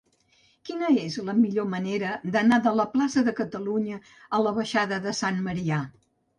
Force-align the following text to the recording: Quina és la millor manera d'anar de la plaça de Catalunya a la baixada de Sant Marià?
Quina 0.69 0.87
és 1.01 1.17
la 1.27 1.35
millor 1.41 1.67
manera 1.73 2.15
d'anar 2.37 2.59
de 2.69 2.75
la 2.81 2.87
plaça 2.95 3.25
de 3.29 3.35
Catalunya 3.43 4.03
a 4.09 4.43
la 4.49 4.57
baixada 4.59 5.03
de 5.09 5.19
Sant 5.23 5.41
Marià? 5.51 5.83